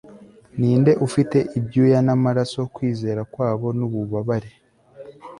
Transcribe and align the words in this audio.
Ninde 0.57 0.91
ufite 1.07 1.37
ibyuya 1.59 1.99
namaraso 2.05 2.61
kwizera 2.75 3.21
kwabo 3.33 3.67
nububabare 3.77 4.49